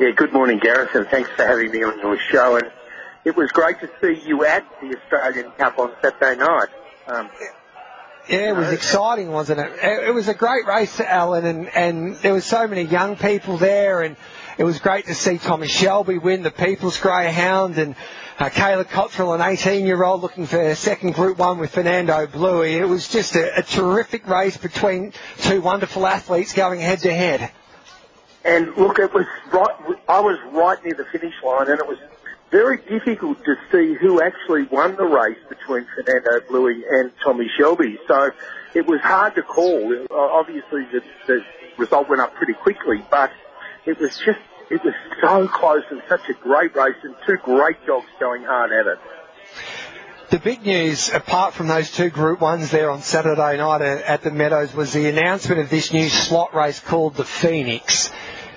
Yeah, 0.00 0.10
good 0.12 0.32
morning, 0.32 0.58
Gareth, 0.58 0.94
and 0.94 1.06
thanks 1.08 1.28
for 1.36 1.46
having 1.46 1.70
me 1.70 1.82
on 1.84 1.98
your 1.98 2.16
show. 2.16 2.56
And 2.56 2.64
it 3.26 3.36
was 3.36 3.52
great 3.52 3.78
to 3.80 3.90
see 4.00 4.26
you 4.26 4.42
at 4.46 4.64
the 4.80 4.96
Australian 4.96 5.52
Cup 5.52 5.78
on 5.78 5.92
Saturday 6.00 6.40
night. 6.40 6.68
Um, 7.06 7.28
yeah, 8.26 8.48
it 8.50 8.56
was 8.56 8.72
exciting, 8.72 9.30
wasn't 9.30 9.60
it? 9.60 9.70
It 9.82 10.14
was 10.14 10.28
a 10.28 10.34
great 10.34 10.66
race, 10.66 10.98
Alan, 10.98 11.44
and, 11.44 11.68
and 11.68 12.16
there 12.16 12.32
were 12.32 12.40
so 12.40 12.66
many 12.66 12.82
young 12.82 13.16
people 13.16 13.58
there, 13.58 14.00
and 14.00 14.16
it 14.56 14.64
was 14.64 14.80
great 14.80 15.06
to 15.06 15.14
see 15.14 15.36
Thomas 15.36 15.70
Shelby 15.70 16.16
win 16.16 16.42
the 16.42 16.50
People's 16.50 16.98
Greyhound, 16.98 17.76
and 17.76 17.94
uh, 18.38 18.48
Kayla 18.48 18.88
Cottrell, 18.88 19.34
an 19.34 19.40
18-year-old, 19.40 20.22
looking 20.22 20.46
for 20.46 20.56
her 20.56 20.74
second 20.74 21.12
Group 21.12 21.36
1 21.36 21.58
with 21.58 21.72
Fernando 21.72 22.26
Bluey. 22.26 22.76
It 22.76 22.88
was 22.88 23.08
just 23.08 23.36
a, 23.36 23.58
a 23.58 23.62
terrific 23.62 24.26
race 24.26 24.56
between 24.56 25.12
two 25.40 25.60
wonderful 25.60 26.06
athletes 26.06 26.54
going 26.54 26.80
head-to-head. 26.80 27.50
And 28.44 28.76
look, 28.76 28.98
it 28.98 29.12
was 29.12 29.26
right. 29.52 29.98
I 30.08 30.20
was 30.20 30.38
right 30.52 30.82
near 30.84 30.94
the 30.94 31.04
finish 31.04 31.34
line, 31.44 31.70
and 31.70 31.78
it 31.78 31.86
was 31.86 31.98
very 32.50 32.78
difficult 32.78 33.38
to 33.44 33.54
see 33.70 33.94
who 33.94 34.20
actually 34.20 34.64
won 34.64 34.96
the 34.96 35.04
race 35.04 35.38
between 35.48 35.86
Fernando 35.94 36.46
Bluey 36.48 36.84
and 36.88 37.12
Tommy 37.22 37.48
Shelby. 37.56 37.98
So 38.06 38.30
it 38.74 38.86
was 38.86 39.00
hard 39.00 39.34
to 39.36 39.42
call. 39.42 39.92
Uh, 39.92 40.14
obviously, 40.14 40.84
the, 40.92 41.02
the 41.26 41.40
result 41.78 42.08
went 42.08 42.20
up 42.20 42.34
pretty 42.34 42.54
quickly, 42.54 43.04
but 43.10 43.30
it 43.86 43.98
was 43.98 44.18
just 44.18 44.40
it 44.70 44.82
was 44.84 44.94
so 45.20 45.48
close 45.48 45.84
and 45.90 46.02
such 46.08 46.28
a 46.28 46.34
great 46.34 46.74
race, 46.74 46.96
and 47.02 47.14
two 47.26 47.36
great 47.44 47.84
dogs 47.86 48.06
going 48.18 48.42
hard 48.42 48.72
at 48.72 48.86
it. 48.86 48.98
The 50.30 50.38
big 50.38 50.64
news, 50.64 51.10
apart 51.10 51.52
from 51.52 51.68
those 51.68 51.90
two 51.90 52.08
Group 52.08 52.40
Ones 52.40 52.70
there 52.70 52.90
on 52.90 53.02
Saturday 53.02 53.58
night 53.58 53.82
at 53.82 54.22
the 54.22 54.30
Meadows, 54.30 54.74
was 54.74 54.94
the 54.94 55.06
announcement 55.10 55.60
of 55.60 55.68
this 55.68 55.92
new 55.92 56.08
slot 56.08 56.54
race 56.54 56.80
called 56.80 57.16
the 57.16 57.24
Phoenix. 57.24 58.10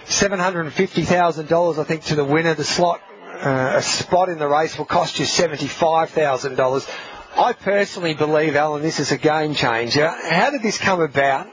$750,000, 0.06 1.80
I 1.80 1.84
think, 1.84 2.04
to 2.06 2.16
the 2.16 2.26
winner. 2.26 2.54
The 2.54 2.64
slot, 2.64 3.02
uh, 3.24 3.74
a 3.76 3.82
spot 3.82 4.30
in 4.30 4.40
the 4.40 4.48
race 4.48 4.78
will 4.78 4.86
cost 4.86 5.20
you 5.20 5.26
$75,000. 5.26 6.90
I 7.38 7.54
personally 7.54 8.14
believe, 8.14 8.56
Alan, 8.56 8.82
this 8.82 9.00
is 9.00 9.12
a 9.12 9.18
game 9.18 9.56
changer. 9.56 10.08
How 10.08 10.52
did 10.52 10.62
this 10.62 10.78
come 10.78 11.02
about? 11.02 11.48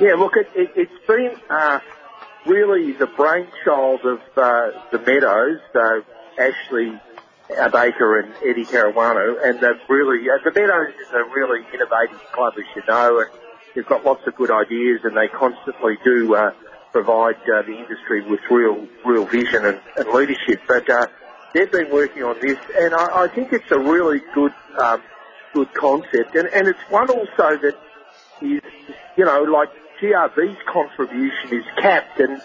Yeah, 0.00 0.14
look, 0.14 0.32
it, 0.36 0.48
it, 0.54 0.88
has 0.88 1.06
been 1.06 1.36
uh, 1.50 1.80
really 2.46 2.92
the 2.92 3.06
brainchild 3.06 4.00
of 4.04 4.20
uh, 4.36 4.70
the 4.92 4.98
Meadows, 4.98 5.60
uh, 5.74 6.00
Ashley 6.40 7.00
Baker 7.48 8.20
and 8.20 8.34
Eddie 8.44 8.64
Caruana, 8.64 9.44
and 9.44 9.60
they've 9.60 9.88
really, 9.88 10.28
uh, 10.30 10.38
the 10.44 10.52
Meadows 10.52 10.94
is 11.00 11.12
a 11.12 11.24
really 11.34 11.60
innovative 11.72 12.20
club, 12.32 12.54
as 12.58 12.64
you 12.76 12.82
know, 12.88 13.20
and 13.20 13.30
they've 13.74 13.86
got 13.86 14.04
lots 14.04 14.26
of 14.26 14.34
good 14.36 14.50
ideas, 14.50 15.00
and 15.04 15.16
they 15.16 15.28
constantly 15.28 15.98
do 16.04 16.34
uh, 16.34 16.52
provide 16.94 17.34
uh, 17.50 17.60
the 17.62 17.76
industry 17.76 18.22
with 18.22 18.38
real, 18.48 18.86
real 19.04 19.26
vision 19.26 19.66
and, 19.66 19.80
and 19.96 20.08
leadership. 20.14 20.62
But 20.68 20.88
uh, 20.88 21.06
they've 21.52 21.70
been 21.70 21.90
working 21.90 22.22
on 22.22 22.36
this, 22.40 22.56
and 22.78 22.94
I, 22.94 23.24
I 23.24 23.28
think 23.34 23.52
it's 23.52 23.70
a 23.72 23.78
really 23.78 24.20
good, 24.32 24.54
um, 24.78 25.02
good 25.52 25.74
concept, 25.74 26.36
and, 26.36 26.46
and 26.48 26.68
it's 26.68 26.78
one 26.90 27.10
also 27.10 27.58
that 27.58 27.74
is, 28.40 28.62
you 29.16 29.24
know, 29.24 29.42
like 29.42 29.70
GRV's 30.00 30.62
contribution 30.72 31.50
is 31.50 31.64
capped 31.76 32.20
and 32.20 32.40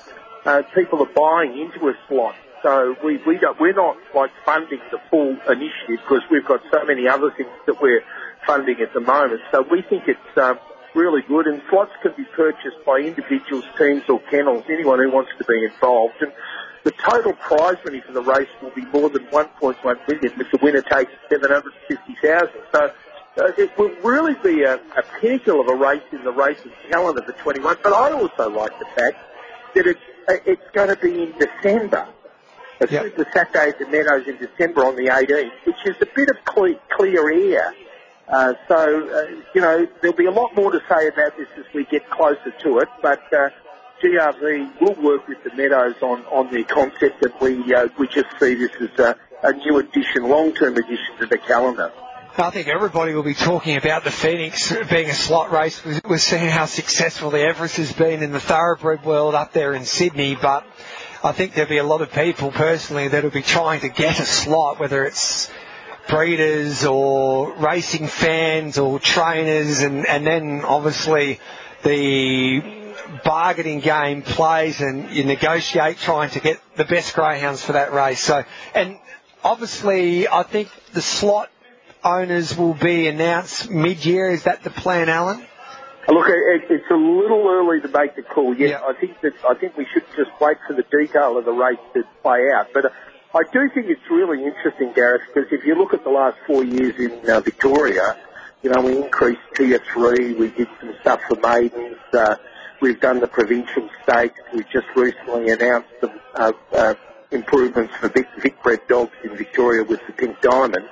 uh, 0.45 0.63
people 0.73 1.03
are 1.03 1.13
buying 1.13 1.59
into 1.59 1.87
a 1.87 1.93
slot. 2.07 2.35
So 2.63 2.95
we, 3.03 3.17
we 3.27 3.37
don't, 3.37 3.59
we're 3.59 3.73
not 3.73 3.97
like 4.15 4.31
funding 4.45 4.81
the 4.89 4.99
full 5.11 5.37
initiative 5.47 6.01
because 6.01 6.23
we've 6.31 6.45
got 6.45 6.61
so 6.71 6.85
many 6.85 7.07
other 7.07 7.31
things 7.37 7.49
that 7.67 7.79
we're 7.81 8.03
funding 8.47 8.81
at 8.81 8.93
the 8.93 8.99
moment. 8.99 9.41
So 9.51 9.61
we 9.61 9.83
think 9.83 10.07
it's 10.07 10.37
um, 10.37 10.57
really 10.99 11.21
good 11.21 11.47
and 11.47 11.61
slots 11.69 11.93
can 12.01 12.11
be 12.17 12.25
purchased 12.35 12.83
by 12.85 12.99
individuals, 12.99 13.63
teams 13.77 14.03
or 14.09 14.19
kennels, 14.29 14.65
anyone 14.69 14.99
who 14.99 15.09
wants 15.09 15.31
to 15.37 15.45
be 15.45 15.63
involved. 15.63 16.15
And 16.19 16.33
the 16.83 16.91
total 16.91 17.33
prize 17.33 17.77
money 17.85 18.01
for 18.01 18.11
the 18.11 18.21
race 18.21 18.49
will 18.61 18.71
be 18.71 18.83
more 18.85 19.09
than 19.09 19.23
1.1 19.27 20.07
million 20.07 20.39
if 20.39 20.51
the 20.51 20.59
winner 20.61 20.81
takes 20.81 21.11
750,000. 21.29 22.49
So 22.73 22.91
uh, 23.37 23.51
it 23.57 23.77
will 23.77 23.95
really 24.03 24.35
be 24.43 24.63
a, 24.63 24.75
a 24.75 25.03
pinnacle 25.21 25.61
of 25.61 25.69
a 25.69 25.75
race 25.75 26.03
in 26.11 26.23
the 26.25 26.31
racing 26.31 26.73
calendar 26.91 27.21
for 27.21 27.31
21. 27.31 27.77
But 27.81 27.93
I 27.93 28.11
also 28.11 28.49
like 28.49 28.77
the 28.79 28.85
fact 28.95 29.17
that 29.75 29.87
it's, 29.87 29.99
uh, 30.27 30.33
it's 30.45 30.69
going 30.73 30.89
to 30.89 30.97
be 30.97 31.23
in 31.23 31.33
December. 31.39 32.09
It's 32.81 32.91
yep. 32.91 33.15
the 33.15 33.25
Saturday 33.33 33.69
at 33.69 33.79
the 33.79 33.87
Meadows 33.87 34.27
in 34.27 34.37
December 34.37 34.85
on 34.85 34.95
the 34.95 35.07
18th, 35.07 35.65
which 35.65 35.85
is 35.85 35.95
a 36.01 36.05
bit 36.05 36.29
of 36.29 36.43
clear, 36.45 36.75
clear 36.89 37.31
air. 37.31 37.73
Uh, 38.29 38.53
so, 38.67 39.09
uh, 39.09 39.41
you 39.55 39.61
know, 39.61 39.87
there'll 40.01 40.15
be 40.15 40.27
a 40.27 40.31
lot 40.31 40.55
more 40.55 40.71
to 40.71 40.79
say 40.87 41.07
about 41.07 41.35
this 41.35 41.47
as 41.57 41.65
we 41.73 41.83
get 41.85 42.07
closer 42.11 42.51
to 42.61 42.79
it, 42.79 42.87
but 43.01 43.21
uh, 43.33 43.49
GRV 44.03 44.79
will 44.79 44.93
work 45.01 45.27
with 45.27 45.43
the 45.43 45.53
Meadows 45.55 45.95
on, 46.01 46.21
on 46.25 46.53
the 46.53 46.63
concept 46.63 47.21
that 47.21 47.41
we, 47.41 47.73
uh, 47.73 47.87
we 47.97 48.07
just 48.07 48.29
see 48.39 48.53
this 48.53 48.71
as 48.79 48.99
a, 48.99 49.15
a 49.41 49.53
new 49.53 49.79
addition, 49.79 50.29
long-term 50.29 50.77
addition 50.77 51.17
to 51.19 51.25
the 51.25 51.39
calendar. 51.39 51.91
I 52.37 52.51
think 52.51 52.67
everybody 52.67 53.13
will 53.13 53.23
be 53.23 53.33
talking 53.33 53.75
about 53.75 54.03
the 54.03 54.11
Phoenix 54.11 54.71
being 54.89 55.09
a 55.09 55.13
slot 55.13 55.51
race. 55.51 55.83
We've 55.83 56.21
seen 56.21 56.47
how 56.47 56.67
successful 56.67 57.31
the 57.31 57.41
Everest 57.41 57.77
has 57.77 57.91
been 57.91 58.21
in 58.21 58.31
the 58.31 58.39
thoroughbred 58.39 59.03
world 59.03 59.33
up 59.33 59.51
there 59.51 59.73
in 59.73 59.83
Sydney, 59.85 60.35
but 60.35 60.65
I 61.23 61.31
think 61.31 61.55
there'll 61.55 61.69
be 61.69 61.79
a 61.79 61.83
lot 61.83 62.01
of 62.01 62.13
people 62.13 62.51
personally 62.51 63.07
that 63.09 63.23
will 63.23 63.31
be 63.31 63.41
trying 63.41 63.81
to 63.81 63.89
get 63.89 64.19
a 64.19 64.25
slot, 64.25 64.79
whether 64.79 65.03
it's 65.03 65.49
breeders 66.09 66.85
or 66.85 67.53
racing 67.57 68.07
fans 68.07 68.77
or 68.77 68.99
trainers, 68.99 69.81
and, 69.81 70.05
and 70.07 70.25
then 70.25 70.63
obviously 70.65 71.39
the 71.83 72.61
bargaining 73.23 73.79
game 73.79 74.21
plays 74.21 74.81
and 74.81 75.11
you 75.11 75.23
negotiate 75.23 75.97
trying 75.97 76.29
to 76.31 76.39
get 76.39 76.59
the 76.75 76.85
best 76.85 77.15
greyhounds 77.15 77.63
for 77.63 77.73
that 77.73 77.93
race. 77.93 78.21
So, 78.21 78.43
and 78.75 78.97
obviously 79.43 80.27
I 80.27 80.43
think 80.43 80.69
the 80.93 81.01
slot 81.01 81.49
owners 82.03 82.57
will 82.57 82.73
be 82.73 83.07
announced 83.07 83.69
mid-year. 83.69 84.31
Is 84.31 84.43
that 84.43 84.63
the 84.63 84.69
plan, 84.69 85.09
Alan? 85.09 85.45
Look, 86.07 86.27
it, 86.27 86.63
it's 86.71 86.89
a 86.89 86.95
little 86.95 87.47
early 87.47 87.81
to 87.81 87.87
make 87.87 88.15
the 88.15 88.23
call 88.23 88.55
yet. 88.55 88.69
Yeah. 88.69 88.81
I 88.83 88.93
think 88.93 89.21
that 89.21 89.33
I 89.47 89.53
think 89.53 89.77
we 89.77 89.85
should 89.93 90.05
just 90.15 90.31
wait 90.41 90.57
for 90.65 90.73
the 90.73 90.83
detail 90.83 91.37
of 91.37 91.45
the 91.45 91.51
race 91.51 91.77
to 91.93 92.03
play 92.23 92.49
out. 92.51 92.69
But 92.73 92.91
I 93.31 93.43
do 93.53 93.69
think 93.69 93.85
it's 93.87 94.09
really 94.09 94.43
interesting, 94.43 94.91
Gareth, 94.93 95.21
because 95.27 95.51
if 95.51 95.63
you 95.63 95.75
look 95.75 95.93
at 95.93 96.03
the 96.03 96.09
last 96.09 96.37
four 96.47 96.63
years 96.63 96.95
in 96.97 97.29
uh, 97.29 97.39
Victoria, 97.41 98.17
you 98.63 98.71
know, 98.71 98.81
we 98.81 98.97
increased 98.97 99.41
tier 99.55 99.79
three, 99.93 100.33
we 100.33 100.49
did 100.49 100.67
some 100.79 100.95
stuff 101.01 101.21
for 101.27 101.35
maidens, 101.35 101.97
uh, 102.13 102.37
we've 102.81 102.99
done 102.99 103.19
the 103.19 103.27
provincial 103.27 103.87
stakes, 104.01 104.39
we've 104.51 104.67
just 104.69 104.87
recently 104.95 105.51
announced 105.51 105.89
some 106.01 106.19
uh, 106.33 106.51
uh, 106.73 106.95
improvements 107.29 107.93
for 107.97 108.09
Vic, 108.09 108.27
Vic 108.39 108.63
bred 108.63 108.79
dogs 108.87 109.13
in 109.23 109.37
Victoria 109.37 109.83
with 109.83 109.99
the 110.07 110.13
Pink 110.13 110.41
Diamond. 110.41 110.89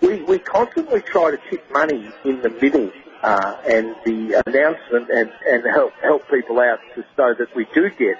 We, 0.00 0.22
we 0.22 0.38
constantly 0.38 1.00
try 1.00 1.32
to 1.32 1.38
tip 1.50 1.68
money 1.72 2.08
in 2.24 2.40
the 2.40 2.50
middle 2.50 2.92
uh, 3.24 3.56
and 3.68 3.96
the 4.04 4.40
announcement 4.46 5.10
and, 5.10 5.32
and 5.44 5.64
help, 5.74 5.92
help 6.00 6.30
people 6.30 6.60
out 6.60 6.78
to, 6.94 7.04
so 7.16 7.34
that 7.36 7.48
we 7.56 7.66
do 7.74 7.90
get 7.90 8.16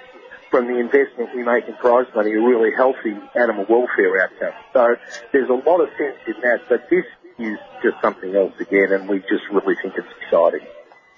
from 0.51 0.67
the 0.67 0.77
investment 0.77 1.33
we 1.33 1.43
make 1.43 1.67
in 1.67 1.73
prize 1.75 2.05
money 2.13 2.31
a 2.33 2.41
really 2.41 2.71
healthy 2.75 3.15
animal 3.35 3.65
welfare 3.67 4.21
outcome. 4.21 4.53
So 4.73 4.95
there's 5.31 5.49
a 5.49 5.53
lot 5.53 5.79
of 5.79 5.89
sense 5.97 6.17
in 6.27 6.41
that, 6.41 6.59
but 6.69 6.89
this 6.89 7.05
is 7.39 7.57
just 7.81 7.95
something 8.03 8.35
else 8.35 8.53
again 8.59 8.91
and 8.91 9.09
we 9.09 9.19
just 9.21 9.47
really 9.51 9.75
think 9.81 9.95
it's 9.97 10.07
exciting. 10.21 10.67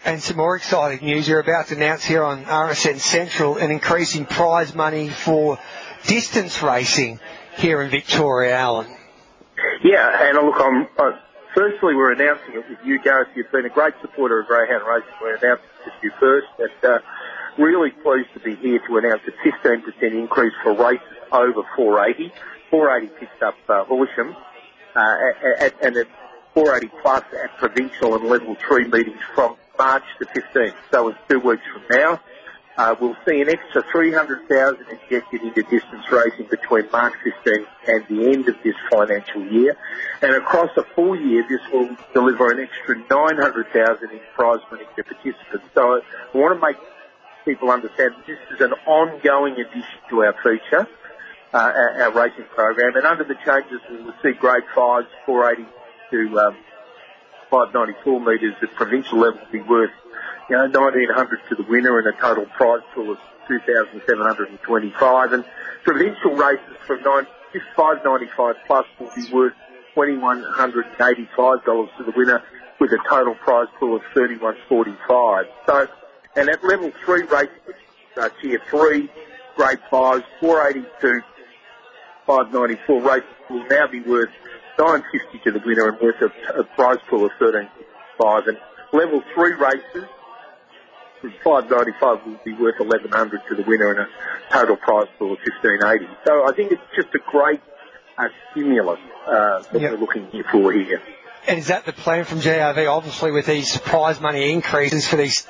And 0.05 0.21
some 0.21 0.37
more 0.37 0.55
exciting 0.55 1.05
news. 1.05 1.27
You're 1.27 1.39
about 1.39 1.67
to 1.67 1.75
announce 1.75 2.03
here 2.03 2.23
on 2.23 2.45
RSN 2.45 2.99
Central 2.99 3.57
an 3.57 3.71
increasing 3.71 4.25
prize 4.25 4.75
money 4.75 5.09
for 5.09 5.57
distance 6.05 6.61
racing 6.61 7.19
here 7.57 7.81
in 7.81 7.89
Victoria, 7.89 8.55
Alan. 8.55 8.87
Yeah, 9.83 10.27
and 10.27 10.37
look, 10.45 10.59
I'm, 10.59 10.87
uh, 10.97 11.17
firstly, 11.55 11.95
we're 11.95 12.11
announcing 12.11 12.55
it 12.55 12.69
with 12.69 12.79
you, 12.83 12.99
Gareth. 13.01 13.29
You've 13.35 13.51
been 13.51 13.65
a 13.65 13.69
great 13.69 13.93
supporter 14.01 14.41
of 14.41 14.47
Greyhound 14.47 14.83
Racing. 14.85 15.13
We're 15.21 15.35
announcing 15.35 15.65
it 15.65 15.85
with 15.85 15.93
you 16.03 16.11
first, 16.19 16.47
and 16.59 16.91
uh, 16.91 16.99
really 17.57 17.91
pleased 17.91 18.29
to 18.33 18.39
be 18.39 18.55
here 18.55 18.79
to 18.87 18.97
announce 18.97 19.21
a 19.27 19.31
15% 19.47 19.83
increase 20.01 20.53
for 20.63 20.73
races 20.73 21.05
over 21.31 21.63
480. 21.75 22.31
480 22.69 23.19
picks 23.19 23.41
up 23.41 23.55
uh, 23.69 23.83
Horsham, 23.85 24.35
uh, 24.95 25.17
at, 25.59 25.73
and 25.81 25.95
at 25.95 26.07
480 26.53 26.91
plus 27.01 27.23
at 27.43 27.57
provincial 27.57 28.15
and 28.15 28.25
level 28.25 28.55
3 28.67 28.87
meetings 28.87 29.19
from 29.35 29.55
March 29.77 30.03
the 30.19 30.25
15th. 30.25 30.73
So 30.91 31.09
it's 31.09 31.19
two 31.29 31.39
weeks 31.39 31.63
from 31.71 31.83
now. 31.89 32.21
Uh, 32.75 32.95
we'll 32.99 33.15
see 33.27 33.39
an 33.39 33.49
extra 33.49 33.83
300,000 33.91 34.85
injected 34.89 35.41
into 35.43 35.61
distance 35.63 36.05
racing 36.11 36.47
between 36.49 36.89
March 36.91 37.13
15 37.23 37.65
and 37.87 38.05
the 38.09 38.31
end 38.31 38.49
of 38.49 38.55
this 38.63 38.73
financial 38.91 39.45
year. 39.45 39.77
And 40.23 40.33
across 40.33 40.71
a 40.77 40.83
full 40.95 41.15
year, 41.15 41.45
this 41.47 41.61
will 41.71 41.95
deliver 42.13 42.51
an 42.51 42.59
extra 42.59 42.97
900,000 42.97 44.09
in 44.09 44.19
prize 44.33 44.59
money 44.71 44.85
to 44.95 45.03
participants. 45.03 45.67
So 45.75 46.01
I 46.01 46.37
want 46.37 46.59
to 46.59 46.65
make 46.65 46.77
people 47.45 47.71
understand 47.71 48.13
this 48.27 48.37
is 48.53 48.61
an 48.61 48.73
ongoing 48.85 49.53
addition 49.53 49.99
to 50.09 50.23
our 50.23 50.33
feature, 50.43 50.87
uh, 51.53 51.57
our, 51.57 52.03
our, 52.03 52.11
racing 52.11 52.45
program. 52.55 52.95
And 52.95 53.05
under 53.05 53.23
the 53.23 53.35
changes, 53.45 53.79
we 53.89 54.03
will 54.03 54.13
see 54.23 54.31
grade 54.31 54.63
5s, 54.75 55.07
480 55.25 55.69
to 56.11 56.39
um, 56.39 56.57
594 57.49 58.19
metres 58.19 58.55
at 58.61 58.75
provincial 58.75 59.19
level 59.19 59.39
be 59.51 59.61
worth 59.61 59.91
you 60.49 60.57
know, 60.57 60.67
1900 60.67 61.39
to 61.49 61.55
the 61.55 61.63
winner 61.63 61.99
and 61.99 62.07
a 62.07 62.13
total 62.19 62.45
prize 62.57 62.81
pool 62.93 63.11
of 63.11 63.17
2,725. 63.47 65.33
And 65.33 65.45
provincial 65.83 66.35
races 66.35 66.77
from 66.87 67.03
9, 67.03 67.27
595 67.75 68.55
plus 68.65 68.85
will 68.99 69.11
be 69.15 69.31
worth 69.31 69.53
$2,185 69.95 71.97
to 71.97 72.03
the 72.03 72.11
winner 72.15 72.41
with 72.79 72.91
a 72.91 72.97
total 73.07 73.35
prize 73.35 73.67
pool 73.79 73.95
of 73.95 74.01
3145. 74.13 75.45
So, 75.67 75.87
and 76.35 76.49
at 76.49 76.63
level 76.63 76.91
three 77.05 77.23
races, 77.23 77.75
uh, 78.17 78.29
tier 78.41 78.61
three, 78.69 79.09
grade 79.55 79.79
five, 79.89 80.23
482, 80.39 81.21
594 82.25 83.01
races 83.01 83.29
will 83.49 83.65
now 83.67 83.87
be 83.87 84.01
worth 84.01 84.31
950 84.77 85.39
to 85.39 85.51
the 85.51 85.65
winner 85.65 85.89
and 85.89 85.99
worth 85.99 86.21
a, 86.21 86.59
a 86.59 86.63
prize 86.63 86.99
pool 87.09 87.25
of 87.25 87.31
13.5. 87.39 88.47
And 88.47 88.57
level 88.91 89.23
three 89.33 89.53
races, 89.53 90.05
595 91.43 92.25
will 92.25 92.39
be 92.43 92.53
worth 92.53 92.79
1100 92.79 93.41
to 93.49 93.55
the 93.55 93.63
winner 93.63 93.91
and 93.91 93.99
a 93.99 94.07
total 94.51 94.75
prize 94.77 95.07
pool 95.17 95.33
of 95.33 95.39
1580. 95.39 96.07
So 96.25 96.47
I 96.47 96.53
think 96.55 96.71
it's 96.71 96.81
just 96.95 97.13
a 97.15 97.19
great 97.19 97.61
uh, 98.17 98.27
stimulus 98.51 98.99
uh, 99.27 99.61
that 99.71 99.81
yep. 99.81 99.91
we're 99.91 99.97
looking 99.97 100.29
for 100.51 100.71
here. 100.71 101.01
And 101.47 101.59
is 101.59 101.67
that 101.67 101.85
the 101.85 101.93
plan 101.93 102.23
from 102.23 102.39
GRV? 102.39 102.89
Obviously, 102.89 103.31
with 103.31 103.45
these 103.45 103.77
prize 103.77 104.21
money 104.21 104.51
increases 104.51 105.07
for 105.07 105.17
these 105.17 105.45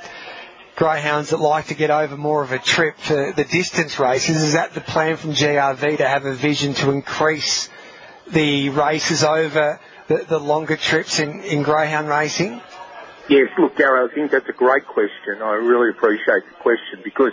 greyhounds 0.75 1.29
that 1.29 1.37
like 1.37 1.67
to 1.67 1.75
get 1.75 1.91
over 1.91 2.17
more 2.17 2.43
of 2.43 2.51
a 2.51 2.59
trip 2.59 2.97
for 2.97 3.31
the 3.31 3.43
distance 3.43 3.99
races, 3.99 4.41
is 4.41 4.53
that 4.53 4.73
the 4.73 4.81
plan 4.81 5.17
from 5.17 5.31
GRV 5.31 5.97
to 5.97 6.07
have 6.07 6.25
a 6.25 6.33
vision 6.33 6.73
to 6.75 6.91
increase 6.91 7.69
the 8.27 8.69
races 8.69 9.23
over 9.23 9.79
the, 10.07 10.25
the 10.27 10.39
longer 10.39 10.75
trips 10.75 11.19
in, 11.19 11.41
in 11.41 11.63
greyhound 11.63 12.07
racing? 12.07 12.61
Yes, 13.29 13.49
look, 13.57 13.77
Gary, 13.77 14.09
I 14.09 14.13
think 14.13 14.31
that's 14.31 14.49
a 14.49 14.53
great 14.53 14.85
question. 14.85 15.41
I 15.41 15.53
really 15.53 15.89
appreciate 15.89 16.43
the 16.49 16.55
question 16.59 17.01
because 17.03 17.31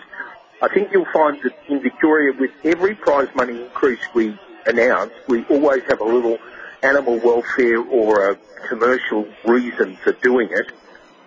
I 0.62 0.68
think 0.68 0.92
you'll 0.92 1.10
find 1.12 1.42
that 1.42 1.52
in 1.68 1.82
Victoria, 1.82 2.32
with 2.38 2.52
every 2.64 2.94
prize 2.94 3.28
money 3.34 3.62
increase 3.62 4.00
we 4.14 4.38
announce, 4.66 5.12
we 5.26 5.44
always 5.46 5.82
have 5.88 6.00
a 6.00 6.04
little 6.04 6.38
animal 6.82 7.18
welfare 7.18 7.78
or 7.80 8.30
a 8.30 8.38
commercial 8.68 9.26
reason 9.44 9.96
for 9.96 10.12
doing 10.12 10.48
it 10.52 10.70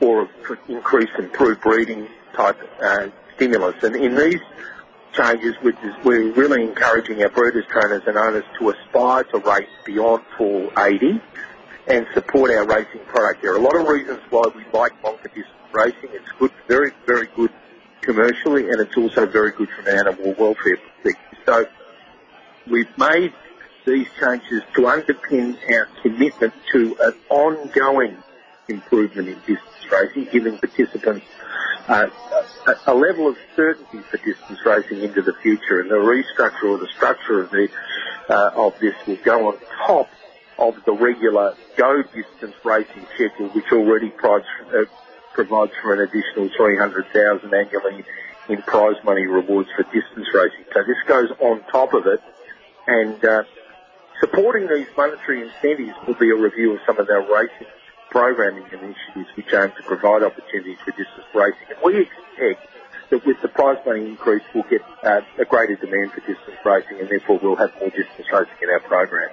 or 0.04 0.30
increase 0.68 1.10
in 1.18 1.26
improved 1.26 1.62
breeding 1.62 2.08
type 2.34 2.58
uh, 2.82 3.08
stimulus. 3.36 3.76
And 3.84 3.96
in 3.96 4.16
these 4.16 4.42
changes, 5.14 5.56
which 5.62 5.78
is 5.84 5.94
we're 6.04 6.32
really 6.34 6.64
encouraging 6.64 7.22
our 7.24 7.30
breeders, 7.30 7.66
trainers 7.70 8.02
and 8.06 8.18
owners 8.18 8.44
to 8.60 8.70
aspire 8.72 9.24
to 9.26 9.38
race 9.40 9.70
beyond 9.86 10.24
480 10.38 11.22
and 11.88 12.06
support 12.14 12.52
our 12.52 12.66
racing 12.66 13.02
product. 13.08 13.42
There 13.42 13.54
are 13.54 13.58
a 13.58 13.62
lot 13.62 13.76
of 13.76 13.88
reasons 13.88 14.20
why 14.30 14.44
we 14.56 14.64
like 14.74 14.92
longer 15.04 15.24
distance 15.24 15.48
racing. 15.72 16.10
It's 16.12 16.32
good, 16.40 16.52
very, 16.68 16.92
very 17.06 17.28
good 17.36 17.52
commercially, 18.02 18.70
and 18.70 18.80
it's 18.80 18.98
also 18.98 19.26
very 19.26 19.52
good 19.52 19.70
from 19.70 19.88
an 19.88 20.00
animal 20.00 20.36
welfare 20.38 20.78
perspective. 20.78 21.40
So 21.46 21.66
we've 22.70 22.98
made 22.98 23.34
these 23.86 24.08
changes 24.20 24.64
to 24.76 24.82
underpin 24.82 25.58
our 25.70 25.90
commitment 26.02 26.54
to 26.72 26.96
an 27.02 27.14
ongoing 27.30 28.18
improvement 28.68 29.28
in 29.28 29.36
distance 29.40 29.92
racing, 29.92 30.28
giving 30.32 30.58
participants 30.58 31.26
uh, 31.88 32.08
a, 32.68 32.92
a, 32.92 32.94
level 32.94 33.28
of 33.28 33.38
certainty 33.56 34.00
for 34.00 34.18
distance 34.18 34.60
racing 34.66 35.02
into 35.04 35.22
the 35.22 35.34
future. 35.42 35.82
And 35.82 35.92
the 35.92 35.96
restructure 35.96 36.70
or 36.70 36.78
the 36.78 36.88
structure 36.96 37.42
of 37.42 37.52
the 37.52 37.68
uh, 38.30 38.52
of 38.56 38.80
this 38.80 38.96
will 39.06 39.18
go 39.18 39.50
on 39.50 39.58
top 39.86 40.10
of 40.58 40.76
the 40.86 40.94
regular 40.94 41.56
go 41.76 42.04
distance 42.04 42.56
racing 42.64 43.06
schedule, 43.16 43.50
which 43.50 43.72
already 43.72 44.10
provides, 44.10 44.46
uh, 44.74 44.86
provides 45.34 45.74
for 45.82 45.94
an 45.94 46.00
additional 46.00 46.50
300,000 46.56 47.54
annually 47.54 48.06
in 48.50 48.62
prize 48.62 48.96
money 49.04 49.26
rewards 49.26 49.70
for 49.76 49.84
distance 49.84 50.28
racing. 50.34 50.66
So 50.74 50.84
this 50.84 50.98
goes 51.08 51.32
on 51.40 51.64
top 51.72 51.94
of 51.94 52.06
it, 52.08 52.22
and 52.88 53.24
uh, 53.26 53.44
supporting 54.20 54.70
these 54.70 54.88
monetary 54.96 55.42
incentives 55.42 55.98
will 56.08 56.16
be 56.16 56.30
a 56.30 56.36
review 56.36 56.74
of 56.74 56.80
some 56.86 57.00
of 57.00 57.10
our 57.10 57.22
racing 57.22 57.68
programming 58.10 58.66
initiatives 58.72 59.30
which 59.36 59.54
aim 59.54 59.72
to 59.76 59.84
provide 59.88 60.24
opportunities 60.24 60.80
for 60.84 60.92
distance 60.92 61.30
racing. 61.34 61.68
And 61.72 61.80
we 61.84 62.02
expect 62.02 62.62
that 63.10 63.26
with 63.26 63.38
the 63.42 63.50
prize 63.50 63.78
money 63.86 64.06
increase, 64.08 64.44
we'll 64.54 64.68
get 64.70 64.82
uh, 65.04 65.22
a 65.40 65.46
greater 65.46 65.76
demand 65.76 66.12
for 66.12 66.22
distance 66.22 66.60
racing, 66.66 67.00
and 67.00 67.10
therefore 67.10 67.40
we'll 67.42 67.60
have 67.60 67.74
more 67.80 67.90
distance 67.90 68.28
racing 68.32 68.60
in 68.62 68.70
our 68.70 68.82
program 68.82 69.30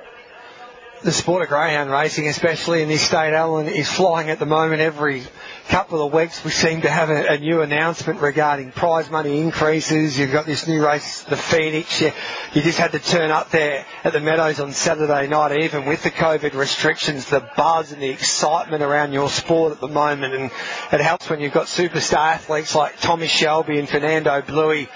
the 1.03 1.13
sport 1.13 1.43
of 1.43 1.49
greyhound 1.49 1.91
racing, 1.91 2.29
especially 2.29 2.83
in 2.83 2.89
this 2.89 3.01
state, 3.03 3.33
Alan, 3.33 3.69
is 3.69 3.91
flying 3.91 4.29
at 4.29 4.39
the 4.39 4.47
moment. 4.47 4.83
Every 4.83 5.23
couple 5.69 6.05
of 6.05 6.13
weeks 6.13 6.45
we 6.45 6.51
seem 6.51 6.83
to 6.83 6.91
have 6.91 7.09
a, 7.11 7.35
a 7.35 7.39
new 7.39 7.63
announcement 7.63 8.21
regarding 8.21 8.71
prize 8.73 9.11
money 9.11 9.41
increases. 9.41 10.19
You've 10.19 10.33
got 10.33 10.45
this 10.45 10.67
new 10.67 10.85
race, 10.85 11.23
the 11.23 11.37
Phoenix. 11.37 12.01
You, 12.03 12.13
you 12.53 12.63
just 12.63 12.79
had 12.79 12.93
to 12.93 12.99
turn 12.99 13.31
up 13.31 13.51
there 13.51 13.87
at 14.05 14.13
the 14.13 14.21
Meadows 14.21 14.61
on 14.61 14.73
Saturday 14.73 15.27
night, 15.27 15.63
even 15.63 15.87
with 15.87 16.03
the 16.03 16.11
COVID 16.11 16.55
restrictions, 16.55 17.27
the 17.31 17.49
buzz 17.57 17.93
and 17.93 18.03
the 18.03 18.11
excitement 18.11 18.83
around 18.83 19.13
your 19.13 19.31
sport 19.31 19.73
at 19.73 19.81
the 19.81 19.89
moment. 19.89 20.35
And 20.35 20.51
it 20.93 21.01
helps 21.01 21.31
when 21.31 21.41
you've 21.41 21.55
got 21.55 21.67
superstar 21.67 22.35
athletes 22.35 22.75
like 22.75 23.01
Tommy 23.01 23.27
Shelby 23.27 23.79
and 23.79 23.89
Fernando 23.89 24.43
Bluey 24.43 24.89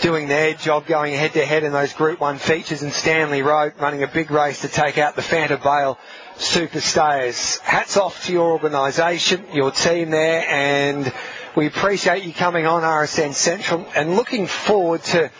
doing 0.00 0.28
their 0.28 0.54
job 0.54 0.86
going 0.86 1.14
head 1.14 1.32
to 1.32 1.44
head 1.44 1.64
in 1.64 1.72
those 1.72 1.92
Group 1.92 2.20
1 2.20 2.38
features 2.38 2.82
and 2.82 2.92
Stanley 2.92 3.42
Road 3.42 3.74
running 3.80 4.02
a 4.02 4.06
big 4.06 4.30
race 4.30 4.60
to 4.62 4.68
take 4.68 4.98
out 4.98 5.16
the 5.16 5.22
Fanta 5.22 5.62
Bale 5.62 5.98
Superstayers. 6.36 7.58
Hats 7.60 7.96
off 7.96 8.26
to 8.26 8.32
your 8.32 8.52
organisation, 8.52 9.44
your 9.52 9.70
team 9.70 10.10
there, 10.10 10.44
and 10.48 11.12
we 11.54 11.66
appreciate 11.66 12.24
you 12.24 12.32
coming 12.34 12.66
on 12.66 12.82
RSN 12.82 13.32
Central 13.32 13.86
and 13.96 14.16
looking 14.16 14.46
forward 14.46 15.02
to, 15.04 15.30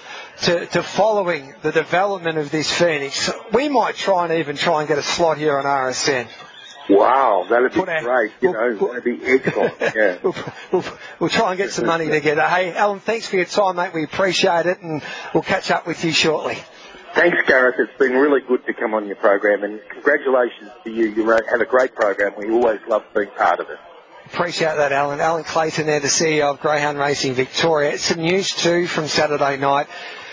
to, 0.43 0.67
to 0.67 0.83
following 0.83 1.55
the 1.63 1.73
development 1.73 2.39
of 2.39 2.51
this 2.51 2.71
Phoenix. 2.73 3.31
We 3.53 3.69
might 3.69 3.97
try 3.97 4.25
and 4.25 4.35
even 4.39 4.57
try 4.57 4.81
and 4.81 4.89
get 4.89 4.99
a 4.99 5.03
slot 5.03 5.37
here 5.39 5.59
on 5.59 5.65
RSN. 5.65 6.27
Wow, 6.89 7.47
that'd 7.49 7.73
be 7.73 7.81
great. 7.81 8.33
You 8.41 8.51
we'll, 8.51 8.53
know, 8.53 8.87
that'd 8.89 9.05
be 9.05 9.19
excellent. 9.25 9.75
Yeah. 9.81 10.19
we'll, 10.23 10.35
we'll, 10.71 10.85
we'll, 11.19 11.31
try 11.31 11.51
and 11.51 11.59
get 11.59 11.73
some 11.73 11.87
money 11.87 12.09
together. 12.09 12.43
Hey, 12.43 12.73
Alan, 12.75 13.01
thanks 13.01 13.27
for 13.27 13.37
your 13.37 13.45
time, 13.45 13.77
mate. 13.77 13.93
We 13.93 14.05
appreciate 14.05 14.67
it, 14.67 14.81
and 14.81 15.03
we'll 15.35 15.43
catch 15.43 15.71
up 15.71 15.87
with 15.87 16.05
you 16.05 16.13
shortly. 16.13 16.59
Thanks, 17.15 17.39
Gareth. 17.47 17.77
It's 17.79 17.99
been 17.99 18.13
really 18.13 18.41
good 18.47 18.65
to 18.67 18.75
come 18.75 18.95
on 18.95 19.07
your 19.07 19.17
program, 19.17 19.65
and 19.65 19.81
congratulations 19.91 20.71
to 20.85 20.91
you. 20.91 21.07
You 21.07 21.29
have 21.29 21.61
a 21.61 21.65
great 21.65 21.95
program. 21.95 22.35
We 22.37 22.51
always 22.51 22.81
love 22.89 23.05
being 23.15 23.31
part 23.31 23.59
of 23.59 23.71
it. 23.71 23.79
Appreciate 24.27 24.77
that, 24.77 24.93
Alan. 24.93 25.21
Alan 25.21 25.45
Clayton 25.45 25.87
there, 25.87 26.01
the 26.01 26.09
CEO 26.09 26.53
of 26.53 26.61
Greyhound 26.61 26.99
Racing 26.99 27.35
Victoria. 27.35 27.97
Some 27.97 28.21
news 28.21 28.51
too 28.51 28.87
from 28.87 29.07
Saturday 29.07 29.57
night. 29.57 29.87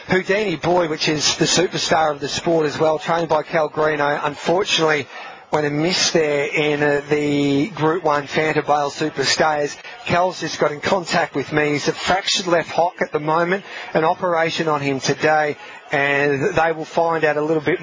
Houdini 0.07 0.57
Boy, 0.57 0.89
which 0.89 1.07
is 1.07 1.38
the 1.38 1.45
superstar 1.45 2.11
of 2.11 2.19
the 2.19 2.28
sport 2.28 2.66
as 2.66 2.78
well, 2.78 2.99
trained 2.99 3.30
by 3.30 3.44
Cal 3.44 3.69
Greeno, 3.69 4.19
unfortunately 4.21 5.07
when 5.54 5.66
a 5.66 5.69
miss 5.69 6.10
there 6.10 6.48
in 6.48 6.81
uh, 6.81 7.04
the 7.10 7.68
Group 7.76 8.04
1 8.04 8.24
Fanta 8.26 8.66
Bale 8.66 8.90
Superstayers. 8.90 9.78
Cal's 10.07 10.40
just 10.40 10.57
got 10.57 10.72
in 10.72 10.81
contact 10.81 11.36
with 11.36 11.54
me. 11.54 11.74
He's 11.74 11.88
a 11.88 11.92
fractured 11.94 12.48
left 12.48 12.72
hock 12.72 13.04
at 13.04 13.12
the 13.12 13.19
moment, 13.19 13.64
an 13.94 14.04
operation 14.04 14.68
on 14.68 14.81
him 14.81 15.00
today, 15.00 15.56
and 15.92 16.56
they 16.56 16.72
will 16.72 16.86
find 16.86 17.24
out 17.24 17.38
a 17.38 17.42
little 17.44 17.62
bit 17.62 17.81